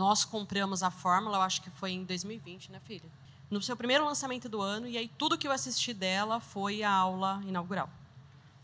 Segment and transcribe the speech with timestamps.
[0.00, 3.04] nós compramos a fórmula, eu acho que foi em 2020, né, filha?
[3.50, 6.90] No seu primeiro lançamento do ano, e aí tudo que eu assisti dela foi a
[6.90, 7.90] aula inaugural.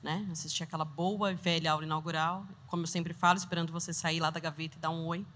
[0.02, 0.26] Né?
[0.32, 4.30] Assisti aquela boa e velha aula inaugural, como eu sempre falo, esperando você sair lá
[4.30, 5.26] da gaveta e dar um oi.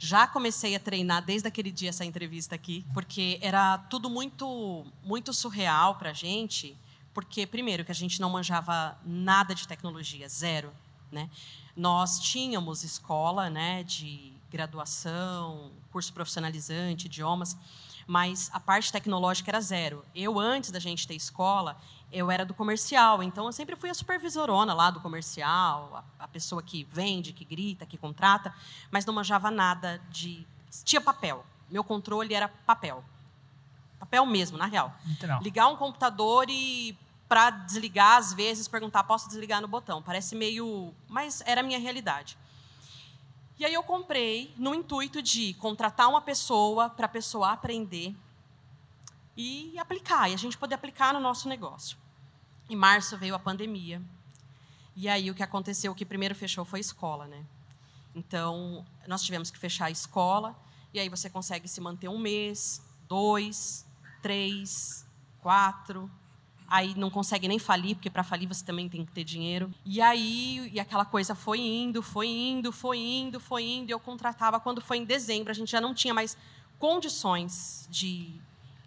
[0.00, 5.32] Já comecei a treinar desde aquele dia essa entrevista aqui, porque era tudo muito muito
[5.32, 6.76] surreal para a gente,
[7.14, 10.72] porque primeiro que a gente não manjava nada de tecnologia, zero,
[11.12, 11.30] né?
[11.76, 17.56] Nós tínhamos escola, né, de graduação, curso profissionalizante, idiomas,
[18.06, 20.04] mas a parte tecnológica era zero.
[20.14, 21.76] Eu antes da gente ter escola,
[22.10, 26.28] eu era do comercial, então eu sempre fui a supervisorona lá do comercial, a, a,
[26.28, 28.54] pessoa que vende, que grita, que contrata,
[28.90, 30.46] mas não manjava nada de.
[30.84, 31.44] Tinha papel.
[31.68, 33.04] Meu controle era papel.
[33.98, 34.94] Papel mesmo, na real.
[35.06, 35.40] Então.
[35.40, 36.96] Ligar um computador e,
[37.28, 40.00] para desligar, às vezes, perguntar: posso desligar no botão?
[40.00, 40.94] Parece meio.
[41.08, 42.38] Mas era a minha realidade.
[43.58, 48.14] E aí eu comprei no intuito de contratar uma pessoa para a pessoa aprender
[49.36, 51.96] e aplicar, e a gente poder aplicar no nosso negócio.
[52.68, 54.02] Em março veio a pandemia.
[54.94, 57.44] E aí o que aconteceu, o que primeiro fechou foi a escola, né?
[58.14, 60.56] Então, nós tivemos que fechar a escola,
[60.92, 63.86] e aí você consegue se manter um mês, dois,
[64.22, 65.06] três,
[65.40, 66.10] quatro,
[66.68, 69.72] aí não consegue nem falir, porque para falir você também tem que ter dinheiro.
[69.84, 74.00] E aí, e aquela coisa foi indo, foi indo, foi indo, foi indo, e eu
[74.00, 76.36] contratava quando foi em dezembro, a gente já não tinha mais
[76.78, 78.40] condições de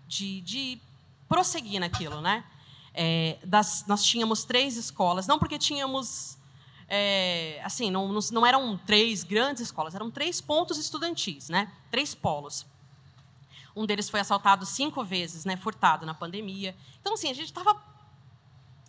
[0.09, 0.81] de, de
[1.27, 2.43] prosseguir naquilo, né?
[2.93, 6.37] É, das, nós tínhamos três escolas, não porque tínhamos
[6.87, 11.71] é, assim, não, não, eram três grandes escolas, eram três pontos estudantis, né?
[11.91, 12.65] Três polos.
[13.75, 15.55] Um deles foi assaltado cinco vezes, né?
[15.57, 16.75] Furtado na pandemia.
[16.99, 17.81] Então, assim, a gente estava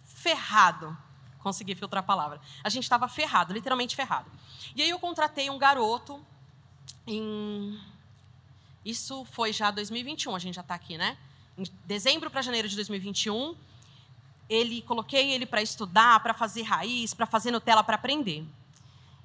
[0.04, 0.96] ferrado.
[1.38, 2.40] Consegui filtrar a palavra.
[2.62, 4.30] A gente estava ferrado, literalmente ferrado.
[4.74, 6.24] E aí eu contratei um garoto
[7.06, 7.80] em
[8.84, 11.16] isso foi já 2021, a gente já está aqui, né?
[11.56, 13.54] Em dezembro para janeiro de 2021,
[14.48, 18.44] ele coloquei ele para estudar, para fazer raiz, para fazer Nutella, para aprender.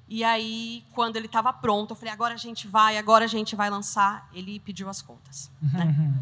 [0.08, 3.56] E aí, quando ele estava pronto, eu falei: agora a gente vai, agora a gente
[3.56, 4.28] vai lançar.
[4.32, 5.50] Ele pediu as contas.
[5.60, 5.84] Né?
[5.84, 6.14] Uhum.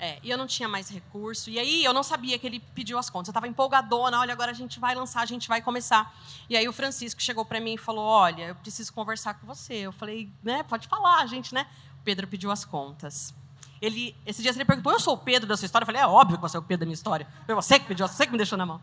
[0.00, 1.50] É, e eu não tinha mais recurso.
[1.50, 3.28] E aí eu não sabia que ele pediu as contas.
[3.28, 6.14] Eu estava empolgadona, olha, agora a gente vai lançar, a gente vai começar.
[6.48, 9.74] E aí o Francisco chegou para mim e falou: Olha, eu preciso conversar com você.
[9.74, 11.66] Eu falei, né, pode falar, a gente, né?
[12.04, 13.34] Pedro pediu as contas.
[13.80, 15.84] Ele, esse dia ele perguntou: Eu sou o Pedro da sua história?
[15.84, 17.26] Eu falei: É óbvio que você é o Pedro da minha história.
[17.46, 18.80] Foi você que pediu, você que me deixou na mão.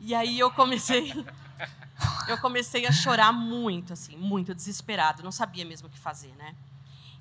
[0.00, 1.12] E aí eu comecei,
[2.28, 5.22] eu comecei a chorar muito, assim, muito desesperado.
[5.22, 6.54] Não sabia mesmo o que fazer, né?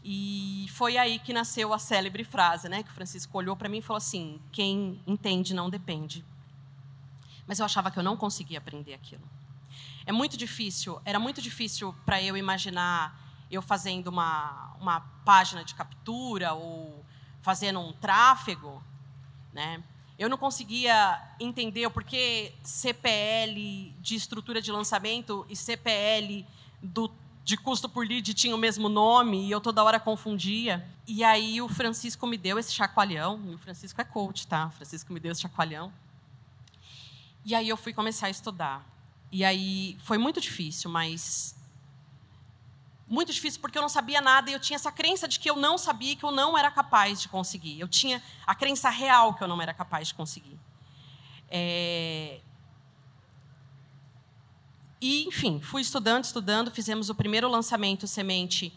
[0.04, 2.84] E foi aí que nasceu a célebre frase, né?
[2.84, 6.24] Que o Francisco olhou para mim e falou assim: Quem entende não depende.
[7.48, 9.24] Mas eu achava que eu não conseguia aprender aquilo.
[10.06, 15.74] É muito difícil, era muito difícil para eu imaginar eu fazendo uma, uma página de
[15.76, 17.04] captura ou
[17.42, 18.84] fazendo um tráfego,
[19.54, 19.84] né?
[20.20, 26.46] Eu não conseguia entender o porquê CPL de estrutura de lançamento e CPL
[26.82, 27.12] do,
[27.44, 30.86] de custo por lead tinha o mesmo nome e eu toda hora confundia.
[31.08, 34.68] E aí o Francisco me deu esse chacoalhão, e o Francisco é coach, tá?
[34.68, 35.94] O Francisco me deu esse chacoalhão.
[37.46, 38.86] E aí eu fui começar a estudar.
[39.32, 41.56] E aí foi muito difícil, mas
[43.08, 45.56] muito difícil porque eu não sabia nada e eu tinha essa crença de que eu
[45.56, 47.80] não sabia que eu não era capaz de conseguir.
[47.80, 50.60] Eu tinha a crença real que eu não era capaz de conseguir.
[51.50, 52.42] É...
[55.00, 56.72] E, enfim, fui estudando, estudando.
[56.72, 58.74] Fizemos o primeiro lançamento semente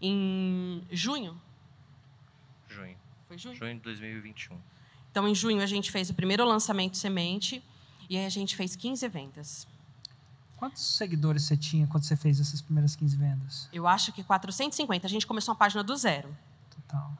[0.00, 1.40] em junho.
[2.68, 2.98] Junho.
[3.28, 3.54] Foi junho?
[3.54, 4.58] Junho de 2021.
[5.10, 7.62] Então, em junho, a gente fez o primeiro lançamento semente
[8.08, 9.66] e aí a gente fez 15 vendas.
[10.60, 13.66] Quantos seguidores você tinha quando você fez essas primeiras 15 vendas?
[13.72, 15.06] Eu acho que 450.
[15.06, 16.36] A gente começou uma página do zero.
[16.68, 17.10] Total.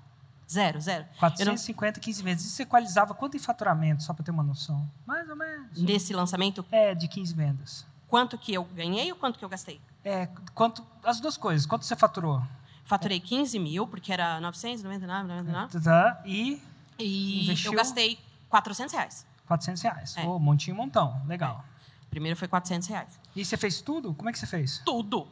[0.48, 1.06] Zero, zero.
[1.18, 2.02] 450, não...
[2.02, 2.44] 15 vendas.
[2.44, 4.86] E você equalizava quanto em faturamento, só para ter uma noção?
[5.06, 5.80] Mais ou menos.
[5.80, 6.62] Nesse lançamento?
[6.70, 7.86] É, de 15 vendas.
[8.08, 9.80] Quanto que eu ganhei ou quanto que eu gastei?
[10.04, 11.64] É, quanto, as duas coisas.
[11.64, 12.42] Quanto você faturou?
[12.84, 15.80] Faturei 15 mil, porque era 999, 99.
[15.80, 16.60] Tá, e?
[16.98, 17.72] E investiu...
[17.72, 18.18] eu gastei
[18.50, 19.26] 400 reais.
[19.46, 20.16] 400 reais.
[20.18, 20.26] É.
[20.26, 21.22] Oh, montinho, montão.
[21.26, 21.64] Legal.
[21.66, 21.69] É.
[22.10, 23.20] Primeiro foi 400 reais.
[23.34, 24.12] E você fez tudo?
[24.14, 24.82] Como é que você fez?
[24.84, 25.26] Tudo.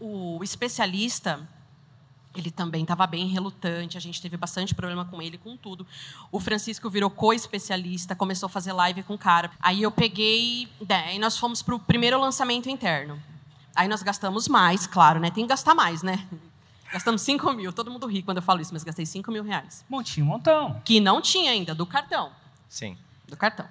[0.00, 1.48] O especialista,
[2.34, 5.86] ele também estava bem relutante, a gente teve bastante problema com ele, com tudo.
[6.30, 9.50] O Francisco virou co-especialista, começou a fazer live com o cara.
[9.60, 13.22] Aí eu peguei, né, e nós fomos para o primeiro lançamento interno.
[13.74, 15.30] Aí nós gastamos mais, claro, né?
[15.30, 16.26] Tem que gastar mais, né?
[16.90, 17.72] Gastamos 5 mil.
[17.72, 19.84] Todo mundo ri quando eu falo isso, mas gastei 5 mil reais.
[19.88, 20.80] Montinho, montão.
[20.82, 22.32] Que não tinha ainda, do cartão.
[22.68, 22.96] Sim.
[23.28, 23.66] Do cartão.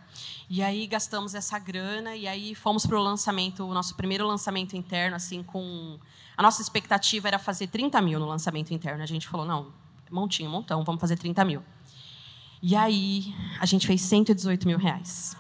[0.50, 4.76] E aí gastamos essa grana e aí fomos para o lançamento, o nosso primeiro lançamento
[4.76, 5.98] interno, assim, com.
[6.36, 9.02] A nossa expectativa era fazer 30 mil no lançamento interno.
[9.02, 9.72] A gente falou, não,
[10.12, 11.64] montinho, montão, vamos fazer 30 mil.
[12.62, 15.38] E aí a gente fez 118 mil reais.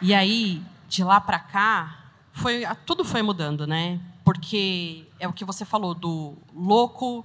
[0.00, 4.00] E aí, de lá para cá, foi, tudo foi mudando, né?
[4.48, 7.22] Porque é o que você falou do louco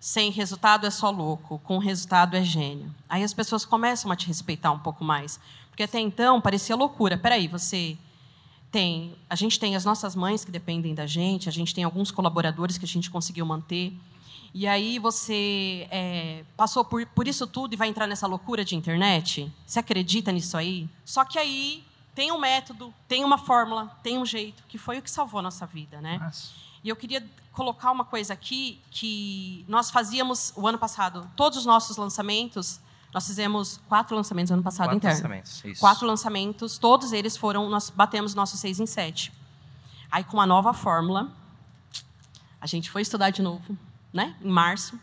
[0.00, 2.92] sem resultado é só louco, com resultado é gênio.
[3.08, 5.38] Aí as pessoas começam a te respeitar um pouco mais,
[5.68, 7.16] porque até então parecia loucura.
[7.16, 7.96] Peraí, você
[8.68, 12.10] tem, a gente tem as nossas mães que dependem da gente, a gente tem alguns
[12.10, 13.92] colaboradores que a gente conseguiu manter.
[14.52, 18.74] E aí você é, passou por, por isso tudo e vai entrar nessa loucura de
[18.74, 19.52] internet?
[19.64, 20.88] Você acredita nisso aí?
[21.04, 21.84] Só que aí
[22.14, 25.42] tem um método, tem uma fórmula, tem um jeito, que foi o que salvou a
[25.42, 26.18] nossa vida, né?
[26.18, 26.52] Nossa.
[26.82, 31.66] E eu queria colocar uma coisa aqui que nós fazíamos o ano passado, todos os
[31.66, 32.80] nossos lançamentos,
[33.12, 35.16] nós fizemos quatro lançamentos no ano passado quatro interno.
[35.16, 35.80] Lançamentos, isso.
[35.80, 39.32] Quatro lançamentos, todos eles foram, nós batemos nossos seis em sete.
[40.10, 41.32] Aí com uma nova fórmula,
[42.60, 43.76] a gente foi estudar de novo,
[44.12, 44.36] né?
[44.42, 44.98] Em março.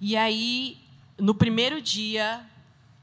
[0.00, 0.78] E aí,
[1.18, 2.44] no primeiro dia,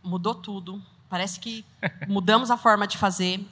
[0.01, 0.81] mudou tudo.
[1.09, 1.65] Parece que
[2.07, 3.45] mudamos a forma de fazer.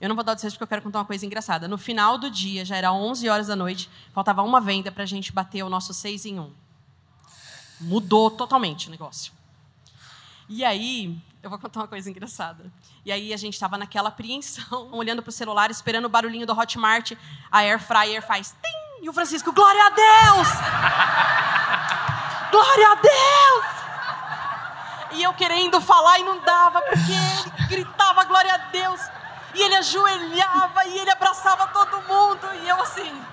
[0.00, 1.66] Eu não vou dar o porque eu quero contar uma coisa engraçada.
[1.66, 5.06] No final do dia, já era 11 horas da noite, faltava uma venda para a
[5.06, 6.52] gente bater o nosso 6 em 1.
[7.80, 9.32] Mudou totalmente o negócio.
[10.48, 12.72] E aí, eu vou contar uma coisa engraçada.
[13.04, 16.52] E aí a gente estava naquela apreensão, olhando para o celular, esperando o barulhinho do
[16.52, 17.12] Hotmart.
[17.50, 19.04] A Air Fryer faz tim!
[19.04, 20.48] E o Francisco, glória a Deus!
[22.50, 23.77] glória a Deus!
[25.12, 29.00] E eu querendo falar e não dava, porque ele gritava glória a Deus.
[29.54, 32.46] E ele ajoelhava e ele abraçava todo mundo.
[32.62, 33.24] E eu assim,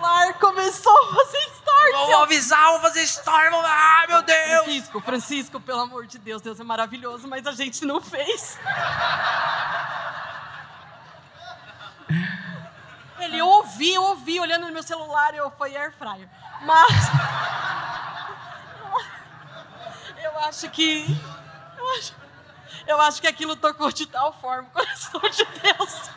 [0.00, 1.92] o ar começou a fazer start.
[2.06, 3.50] Vou avisar, vou fazer start.
[3.50, 3.60] Vou...
[3.64, 4.64] Ah, meu Deus!
[4.64, 8.58] Francisco, Francisco, pelo amor de Deus, Deus é maravilhoso, mas a gente não fez.
[13.18, 16.28] Ele, eu ouvi, eu ouvi, olhando no meu celular, eu fui air fryer.
[16.62, 16.90] Mas
[20.50, 21.06] acho que.
[21.78, 22.14] Eu acho,
[22.86, 26.10] eu acho que aquilo tocou de tal forma o coração de Deus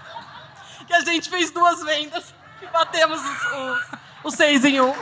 [0.85, 4.93] que a gente fez duas vendas e batemos os, os, os seis em um.